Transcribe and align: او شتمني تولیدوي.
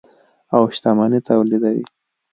او 0.53 0.63
شتمني 0.75 1.19
تولیدوي. 1.27 1.83